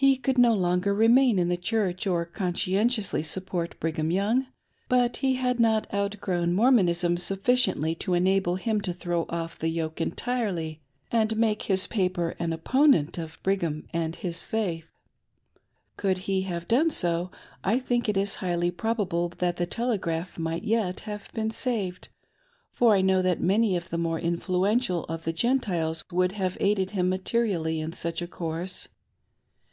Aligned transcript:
He 0.00 0.14
could 0.16 0.38
no 0.38 0.54
longer 0.54 0.94
remain, 0.94 1.40
in 1.40 1.48
the 1.48 1.56
Church 1.56 2.06
or 2.06 2.24
conscientiously 2.24 3.24
support 3.24 3.78
Brigham 3.80 4.12
Young; 4.12 4.46
but 4.88 5.16
he 5.16 5.34
had 5.34 5.58
not 5.58 5.92
outgrown 5.92 6.52
Mormonism 6.54 7.16
suiifl 7.16 7.54
ciently 7.76 7.98
to 7.98 8.14
enable 8.14 8.54
him 8.54 8.80
to 8.82 8.92
throw 8.94 9.26
off 9.28 9.58
the 9.58 9.66
yoke 9.66 10.00
entirely 10.00 10.80
and 11.10 11.36
make 11.36 11.62
his 11.62 11.88
paper 11.88 12.36
an 12.38 12.52
opponent 12.52 13.18
of 13.18 13.42
Brigham 13.42 13.88
and 13.92 14.14
his 14.14 14.44
faith. 14.44 14.92
Could 15.96 16.16
h^ 16.18 16.44
have 16.44 16.68
done 16.68 16.90
so, 16.90 17.32
I 17.64 17.80
think 17.80 18.08
it 18.08 18.16
is 18.16 18.36
highly 18.36 18.70
probable 18.70 19.30
that 19.38 19.56
the 19.56 19.66
Telegraph 19.66 20.38
might 20.38 20.62
yet 20.62 21.00
have 21.00 21.28
been 21.32 21.50
saved, 21.50 22.06
for 22.70 22.94
I 22.94 23.00
know 23.00 23.20
that 23.22 23.40
many 23.40 23.74
of 23.76 23.90
the 23.90 23.98
more 23.98 24.20
influential 24.20 25.02
of 25.06 25.24
the 25.24 25.32
Gentiles 25.32 26.04
would' 26.12 26.32
have 26.38 26.56
aided 26.60 26.90
him 26.90 27.08
materially 27.08 27.80
in 27.80 27.92
such 27.92 28.22
a 28.22 28.28
course. 28.28 28.86